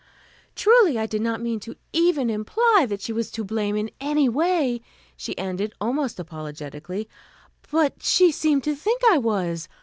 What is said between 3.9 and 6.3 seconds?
any way," she ended, almost